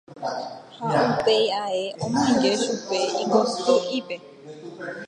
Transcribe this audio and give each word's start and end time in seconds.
Ha 0.91 0.99
upéi 1.13 1.47
ae 1.63 1.81
omoinge 2.03 2.51
chupe 2.63 2.99
ikoty'ípe. 3.23 4.15